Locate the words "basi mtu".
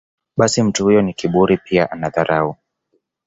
0.37-0.83